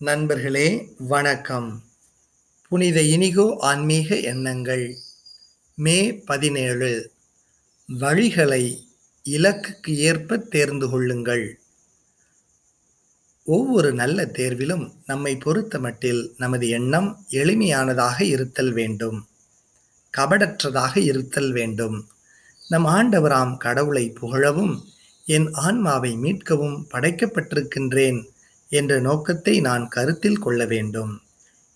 நண்பர்களே 0.00 0.94
வணக்கம். 0.98 1.82
புனித 2.68 3.02
இனிகோ 3.02 3.56
ஆன்மீக 3.58 4.20
எண்ணங்கள். 4.20 4.96
மே 5.74 6.12
பதினேழு. 6.12 7.10
வழிகளை 7.88 8.84
இலக்குக்கு 9.24 9.96
ஏற்ப 9.96 10.36
தேர்ந்து 10.36 10.90
கொள்ளுங்கள். 10.90 11.60
ஒவ்வொரு 13.44 13.92
நல்ல 13.92 14.24
தேர்விலும் 14.24 14.92
நம்மை 15.06 15.36
பொறுத்தமட்டில் 15.36 16.30
நமது 16.36 16.68
எண்ணம் 16.68 17.24
எளிமையானதாக 17.30 18.22
இருத்தல் 18.22 18.72
வேண்டும். 18.72 19.26
கபடற்றதாக 20.16 20.96
இருத்தல் 20.96 21.52
வேண்டும். 21.52 22.08
நம் 22.68 22.86
ஆண்டவராம் 22.86 23.56
கடவுளை 23.56 24.12
புகழவும் 24.20 24.82
என் 25.24 25.52
ஆன்மாவை 25.52 26.16
மீட்கவும் 26.16 26.84
படைக்கப்பட்டிருக்கின்றேன். 26.92 28.24
என்ற 28.68 29.00
நோக்கத்தை 29.00 29.60
நான் 29.60 29.88
கருத்தில் 29.88 30.38
கொள்ள 30.38 30.64
வேண்டும். 30.64 31.22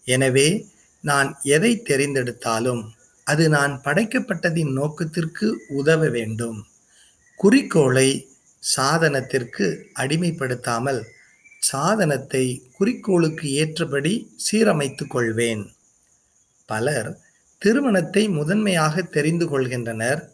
எனவே 0.04 0.66
நான் 1.00 1.38
எதை 1.42 1.82
தெரிந்தெடுத்தாலும் 1.84 2.82
அது 3.24 3.48
நான் 3.48 3.80
படைக்கப்பட்டதின் 3.84 4.72
நோக்கத்திற்கு 4.72 5.64
உதவ 5.68 6.08
வேண்டும். 6.08 6.66
குறிக்கோளை 7.36 8.28
சாதனத்திற்கு 8.76 9.84
அடிமைப்படுத்தாமல் 9.98 11.02
சாதனத்தை 11.58 12.62
குறிக்கோளுக்கு 12.72 13.50
ஏற்றபடி 13.50 14.36
சீரமைத்து 14.36 15.06
கொள்வேன். 15.06 15.74
பலர் 16.66 17.20
திருமணத்தை 17.58 18.28
முதன்மையாக 18.28 19.02
தெரிந்து 19.02 19.46
கொள்கின்றனர். 19.46 20.28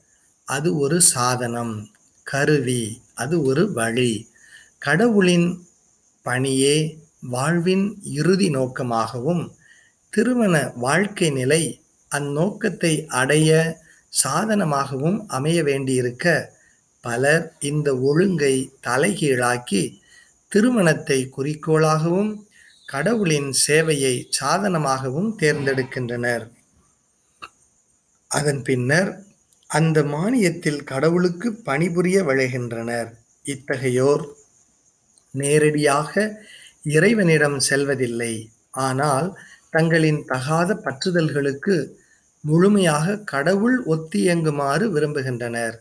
அது 0.45 0.79
ஒரு 0.79 1.01
சாதனம். 1.01 1.91
கருவி. 2.23 3.03
அது 3.15 3.43
ஒரு 3.43 3.73
வழி. 3.73 4.31
கடவுளின் 4.79 5.68
பணியே 6.29 6.77
வாழ்வின் 7.35 7.87
இறுதி 8.19 8.49
நோக்கமாகவும் 8.57 9.45
திருமண 10.13 10.55
வாழ்க்கை 10.85 11.29
நிலை 11.31 11.63
அந்நோக்கத்தை 12.11 12.93
அடைய 13.21 13.51
சாதனமாகவும் 14.13 15.19
அமைய 15.29 15.59
வேண்டியிருக்க 15.63 16.27
பலர் 17.05 17.45
இந்த 17.71 17.89
ஒழுங்கை 18.09 18.55
தலைகீழாக்கி 18.87 19.83
திருமணத்தை 20.53 21.19
குறிக்கோளாகவும் 21.37 22.31
கடவுளின் 22.87 23.51
சேவையை 23.67 24.15
சாதனமாகவும் 24.39 25.31
தேர்ந்தெடுக்கின்றனர். 25.41 26.45
அதன் 28.31 28.63
பின்னர் 28.69 29.11
அந்த 29.71 29.99
மானியத்தில் 30.15 30.83
கடவுளுக்கு 30.91 31.49
பணிபுரிய 31.69 32.19
விளைகின்றனர் 32.29 33.11
இத்தகையோர் 33.45 34.25
நேரடியாக 35.31 36.13
இறைவனிடம் 36.83 37.59
செல்வதில்லை. 37.59 38.51
ஆனால் 38.71 39.37
தங்களின் 39.71 40.25
தகாத 40.25 40.75
பற்றுதல்களுக்கு 40.75 41.97
முழுமையாக 42.41 43.17
கடவுள் 43.19 43.85
ஒத்தியங்குமாறு 43.85 44.85
விரும்புகின்றனர். 44.91 45.77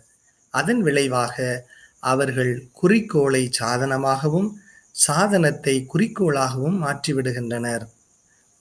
அதன் 0.49 0.81
விளைவாக 0.81 1.65
அவர்கள் 1.99 2.69
குறிக்கோளை 2.71 3.49
சாதனமாகவும் 3.59 4.49
சாதனத்தை 4.91 5.85
குறிக்கோளாகவும் 5.93 6.77
மாற்றிவிடுகின்றனர். 6.83 7.85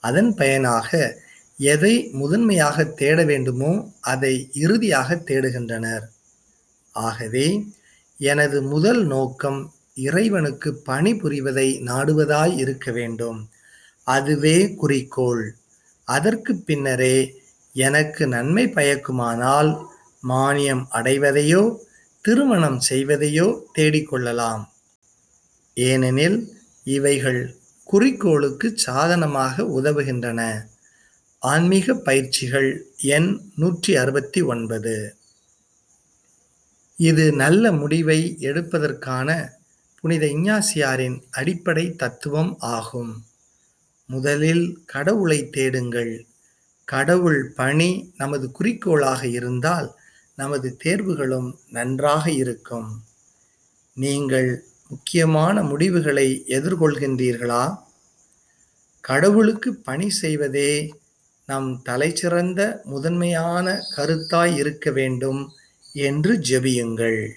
அதன் 0.01 0.35
பயனாக 0.35 1.21
எதை 1.59 2.11
முதன்மையாக 2.13 2.85
தேட 2.85 3.25
வேண்டுமோ 3.25 3.93
அதை 4.01 4.51
இறுதியாக 4.53 5.15
தேடுகின்றனர். 5.15 6.05
ஆகவே 6.93 7.47
எனது 8.19 8.63
முதல் 8.63 9.05
நோக்கம் 9.05 9.75
இறைவனுக்கு 9.97 10.71
பணிபுரிவதை 10.87 11.69
நாடுவதாய் 11.81 12.55
இருக்க 12.57 12.93
வேண்டும். 12.93 13.39
அதுவே 14.07 14.75
குறிக்கோள். 14.75 15.45
அதற்கு 16.09 16.53
பின்னரே 16.57 17.17
எனக்கு 17.75 18.27
நன்மை 18.27 18.65
பயக்குமானால் 18.67 19.71
மானியம் 20.29 20.85
அடைவதையோ 20.91 21.63
திருமணம் 22.25 22.79
செய்வதையோ 22.89 23.49
தேடிக்கொள்ளலாம் 23.79 24.63
ஏனெனில் 25.77 26.39
இவைகள் 26.85 27.43
குறிக்கோளுக்கு 27.85 28.67
சாதனமாக 28.77 29.63
உதவுகின்றன. 29.79 30.41
ஆன்மீக 31.43 31.95
பயிற்சிகள் 31.95 32.71
எண் 32.97 33.31
நூற்றி 33.57 33.97
அறுபத்தி 33.97 34.41
ஒன்பது. 34.43 35.17
இது 36.99 37.25
நல்ல 37.33 37.73
முடிவை 37.73 38.21
எடுப்பதற்கான 38.41 39.29
புனித 40.07 40.27
இஞ்ஞாசியாரின் 40.27 41.23
அடிப்படை 41.31 41.97
தத்துவம் 41.97 42.57
ஆகும். 42.59 43.25
முதலில் 44.07 44.83
கடவுளை 44.87 45.51
தேடுங்கள். 45.51 46.27
கடவுள் 46.85 47.53
பணி 47.57 48.13
நமது 48.17 48.51
குறிக்கோளாக 48.51 49.27
இருந்தால் 49.27 49.95
நமது 50.37 50.77
தேர்வுகளும் 50.85 51.55
நன்றாக 51.71 52.31
இருக்கும். 52.31 53.03
நீங்கள் 53.95 54.65
முக்கியமான 54.89 55.63
முடிவுகளை 55.63 56.45
எதிர்கொள்கின்றீர்களா? 56.49 57.79
கடவுளுக்கு 59.01 59.75
பணி 59.75 60.11
செய்வதே 60.11 60.95
நம் 61.47 61.83
தலைச்சிறந்த 61.89 62.83
முதன்மையான 62.83 63.81
கருத்தாய் 63.97 64.55
இருக்க 64.55 64.91
வேண்டும் 64.91 65.53
என்று 65.93 66.39
ஜெபியுங்கள். 66.39 67.33